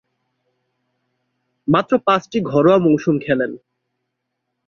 মাত্র 1.67 1.93
পাঁচটি 2.05 2.37
ঘরোয়া 2.43 2.77
মৌসুম 2.77 3.15
খেলেন। 3.19 3.51